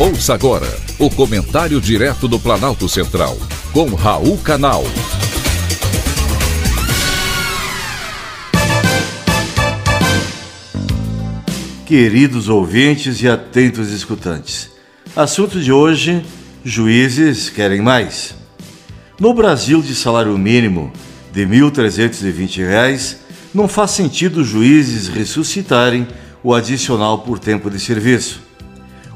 Ouça 0.00 0.32
agora 0.32 0.68
o 0.96 1.10
comentário 1.10 1.80
direto 1.80 2.28
do 2.28 2.38
Planalto 2.38 2.88
Central, 2.88 3.36
com 3.72 3.96
Raul 3.96 4.38
Canal. 4.38 4.84
Queridos 11.84 12.48
ouvintes 12.48 13.20
e 13.22 13.28
atentos 13.28 13.90
escutantes, 13.90 14.70
assunto 15.16 15.60
de 15.60 15.72
hoje: 15.72 16.24
juízes 16.64 17.50
querem 17.50 17.80
mais. 17.80 18.36
No 19.18 19.34
Brasil 19.34 19.82
de 19.82 19.96
salário 19.96 20.38
mínimo 20.38 20.92
de 21.32 21.44
R$ 21.44 21.60
1.320, 21.72 23.16
não 23.52 23.66
faz 23.66 23.90
sentido 23.90 24.42
os 24.42 24.46
juízes 24.46 25.08
ressuscitarem 25.08 26.06
o 26.40 26.54
adicional 26.54 27.18
por 27.18 27.40
tempo 27.40 27.68
de 27.68 27.80
serviço. 27.80 28.46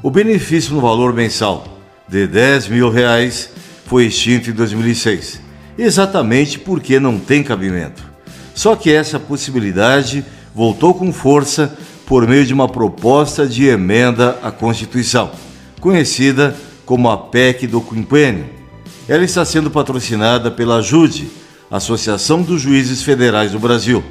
O 0.03 0.11
benefício 0.11 0.75
no 0.75 0.81
valor 0.81 1.13
mensal 1.13 1.65
de 2.09 2.27
10 2.27 2.67
mil 2.67 2.89
reais 2.89 3.49
foi 3.85 4.07
extinto 4.07 4.49
em 4.49 4.53
2006, 4.53 5.39
exatamente 5.77 6.59
porque 6.59 6.99
não 6.99 7.17
tem 7.17 7.41
cabimento. 7.41 8.03
Só 8.53 8.75
que 8.75 8.91
essa 8.91 9.17
possibilidade 9.17 10.25
voltou 10.53 10.93
com 10.93 11.13
força 11.13 11.73
por 12.05 12.27
meio 12.27 12.45
de 12.45 12.53
uma 12.53 12.67
proposta 12.67 13.47
de 13.47 13.65
emenda 13.65 14.37
à 14.43 14.51
Constituição, 14.51 15.31
conhecida 15.79 16.53
como 16.85 17.09
a 17.09 17.15
PEC 17.15 17.65
do 17.65 17.79
Quinquênio. 17.79 18.47
Ela 19.07 19.23
está 19.23 19.45
sendo 19.45 19.71
patrocinada 19.71 20.51
pela 20.51 20.79
AJUDE, 20.79 21.31
Associação 21.71 22.41
dos 22.41 22.61
Juízes 22.61 23.01
Federais 23.03 23.53
do 23.53 23.59
Brasil, 23.59 24.03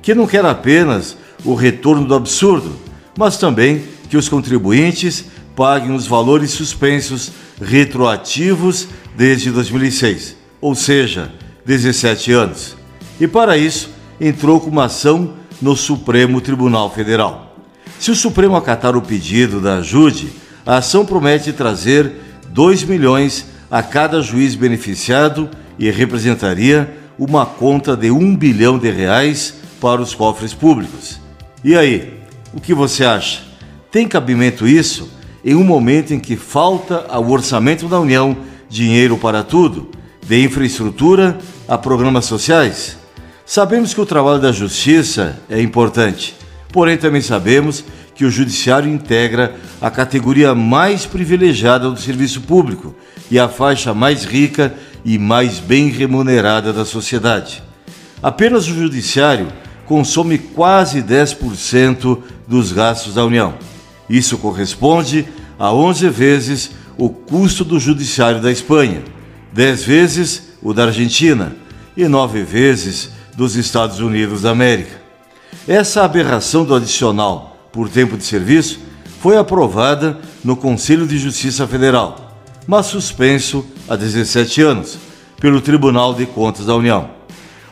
que 0.00 0.14
não 0.14 0.28
quer 0.28 0.44
apenas 0.44 1.16
o 1.44 1.54
retorno 1.54 2.06
do 2.06 2.14
absurdo, 2.14 2.70
mas 3.18 3.36
também 3.36 3.82
que 4.08 4.16
os 4.16 4.28
contribuintes 4.28 5.24
paguem 5.60 5.94
os 5.94 6.06
valores 6.06 6.52
suspensos 6.52 7.32
retroativos 7.60 8.88
desde 9.14 9.50
2006, 9.50 10.34
ou 10.58 10.74
seja, 10.74 11.30
17 11.66 12.32
anos. 12.32 12.74
E 13.20 13.28
para 13.28 13.58
isso, 13.58 13.90
entrou 14.18 14.58
com 14.58 14.70
uma 14.70 14.86
ação 14.86 15.34
no 15.60 15.76
Supremo 15.76 16.40
Tribunal 16.40 16.90
Federal. 16.90 17.54
Se 17.98 18.10
o 18.10 18.16
Supremo 18.16 18.56
acatar 18.56 18.96
o 18.96 19.02
pedido 19.02 19.60
da 19.60 19.76
ajude, 19.80 20.32
a 20.64 20.78
ação 20.78 21.04
promete 21.04 21.52
trazer 21.52 22.10
2 22.48 22.84
milhões 22.84 23.44
a 23.70 23.82
cada 23.82 24.22
juiz 24.22 24.54
beneficiado 24.54 25.50
e 25.78 25.90
representaria 25.90 26.90
uma 27.18 27.44
conta 27.44 27.94
de 27.94 28.10
1 28.10 28.34
bilhão 28.34 28.78
de 28.78 28.90
reais 28.90 29.56
para 29.78 30.00
os 30.00 30.14
cofres 30.14 30.54
públicos. 30.54 31.20
E 31.62 31.76
aí, 31.76 32.18
o 32.54 32.60
que 32.62 32.72
você 32.72 33.04
acha? 33.04 33.42
Tem 33.90 34.08
cabimento 34.08 34.66
isso? 34.66 35.19
Em 35.44 35.54
um 35.54 35.64
momento 35.64 36.12
em 36.12 36.20
que 36.20 36.36
falta 36.36 37.06
ao 37.08 37.28
orçamento 37.30 37.88
da 37.88 37.98
União 37.98 38.36
dinheiro 38.68 39.16
para 39.16 39.42
tudo, 39.42 39.90
de 40.26 40.44
infraestrutura 40.44 41.38
a 41.66 41.76
programas 41.76 42.26
sociais? 42.26 42.96
Sabemos 43.44 43.92
que 43.92 44.00
o 44.00 44.06
trabalho 44.06 44.40
da 44.40 44.52
Justiça 44.52 45.40
é 45.48 45.60
importante, 45.60 46.36
porém 46.72 46.96
também 46.96 47.20
sabemos 47.20 47.84
que 48.14 48.24
o 48.24 48.30
Judiciário 48.30 48.92
integra 48.92 49.56
a 49.80 49.90
categoria 49.90 50.54
mais 50.54 51.06
privilegiada 51.06 51.90
do 51.90 51.98
serviço 51.98 52.42
público 52.42 52.94
e 53.30 53.38
a 53.38 53.48
faixa 53.48 53.94
mais 53.94 54.24
rica 54.24 54.74
e 55.04 55.18
mais 55.18 55.58
bem 55.58 55.88
remunerada 55.88 56.72
da 56.72 56.84
sociedade. 56.84 57.62
Apenas 58.22 58.68
o 58.68 58.74
Judiciário 58.74 59.48
consome 59.86 60.38
quase 60.38 61.02
10% 61.02 62.18
dos 62.46 62.72
gastos 62.72 63.14
da 63.14 63.24
União. 63.24 63.54
Isso 64.10 64.36
corresponde 64.38 65.24
a 65.56 65.72
11 65.72 66.08
vezes 66.08 66.72
o 66.98 67.08
custo 67.08 67.64
do 67.64 67.78
judiciário 67.78 68.42
da 68.42 68.50
Espanha, 68.50 69.04
10 69.52 69.84
vezes 69.84 70.42
o 70.60 70.74
da 70.74 70.86
Argentina 70.86 71.54
e 71.96 72.08
9 72.08 72.42
vezes 72.42 73.10
dos 73.36 73.54
Estados 73.54 74.00
Unidos 74.00 74.42
da 74.42 74.50
América. 74.50 75.00
Essa 75.68 76.02
aberração 76.02 76.64
do 76.64 76.74
adicional 76.74 77.56
por 77.70 77.88
tempo 77.88 78.16
de 78.16 78.24
serviço 78.24 78.80
foi 79.20 79.36
aprovada 79.36 80.18
no 80.42 80.56
Conselho 80.56 81.06
de 81.06 81.16
Justiça 81.16 81.64
Federal, 81.68 82.36
mas 82.66 82.86
suspenso 82.86 83.64
há 83.88 83.94
17 83.94 84.60
anos 84.60 84.98
pelo 85.40 85.60
Tribunal 85.60 86.14
de 86.14 86.26
Contas 86.26 86.66
da 86.66 86.74
União. 86.74 87.10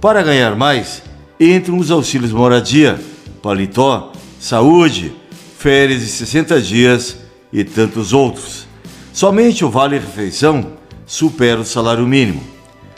Para 0.00 0.22
ganhar 0.22 0.56
mais, 0.56 1.02
entram 1.38 1.76
os 1.78 1.90
auxílios 1.90 2.32
moradia, 2.32 2.98
paletó, 3.42 4.12
saúde, 4.38 5.12
férias 5.58 6.00
de 6.00 6.06
60 6.06 6.58
dias 6.60 7.16
e 7.52 7.64
tantos 7.64 8.12
outros. 8.12 8.66
Somente 9.12 9.64
o 9.64 9.70
Vale 9.70 9.98
Refeição 9.98 10.74
supera 11.04 11.60
o 11.60 11.64
salário 11.64 12.06
mínimo. 12.06 12.40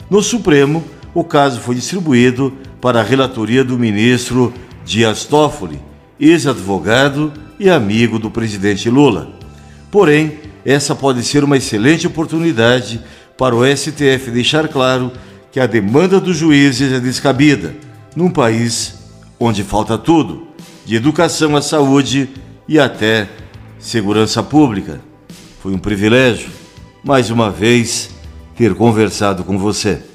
No 0.09 0.21
Supremo, 0.21 0.83
o 1.13 1.23
caso 1.23 1.59
foi 1.59 1.75
distribuído 1.75 2.53
para 2.79 2.99
a 2.99 3.03
relatoria 3.03 3.63
do 3.63 3.79
ministro 3.79 4.53
Dias 4.85 5.25
Toffoli, 5.25 5.79
ex-advogado 6.19 7.31
e 7.59 7.69
amigo 7.69 8.19
do 8.19 8.31
presidente 8.31 8.89
Lula. 8.89 9.29
Porém, 9.91 10.39
essa 10.65 10.95
pode 10.95 11.23
ser 11.23 11.43
uma 11.43 11.57
excelente 11.57 12.07
oportunidade 12.07 13.01
para 13.37 13.55
o 13.55 13.65
STF 13.65 14.31
deixar 14.31 14.67
claro 14.67 15.11
que 15.51 15.59
a 15.59 15.67
demanda 15.67 16.19
dos 16.19 16.37
juízes 16.37 16.91
é 16.91 16.99
descabida, 16.99 17.75
num 18.15 18.29
país 18.29 18.95
onde 19.39 19.63
falta 19.63 19.97
tudo, 19.97 20.47
de 20.85 20.95
educação 20.95 21.55
à 21.55 21.61
saúde 21.61 22.29
e 22.67 22.79
até 22.79 23.27
segurança 23.79 24.41
pública. 24.41 25.01
Foi 25.61 25.73
um 25.73 25.79
privilégio, 25.79 26.49
mais 27.03 27.29
uma 27.29 27.51
vez, 27.51 28.09
ter 28.55 28.73
conversado 28.73 29.43
com 29.43 29.57
você. 29.57 30.14